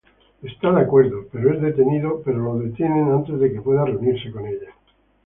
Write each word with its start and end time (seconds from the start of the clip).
Él 0.41 0.49
está 0.49 0.71
de 0.71 0.81
acuerdo, 0.81 1.27
pero 1.31 1.53
es 1.53 1.61
detenido 1.61 2.23
antes 3.05 3.39
de 3.39 3.53
que 3.53 3.61
pueda 3.61 3.85
reunirse 3.85 4.31
con 4.31 4.47
ella. 4.47 4.71